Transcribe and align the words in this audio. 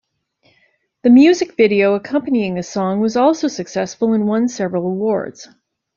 The 1.03 1.11
music 1.11 1.55
video 1.55 1.93
accompanying 1.93 2.55
the 2.55 2.63
song 2.63 3.01
was 3.01 3.15
also 3.15 3.47
successful 3.47 4.13
and 4.13 4.27
won 4.27 4.47
several 4.47 4.87
awards. 4.87 5.47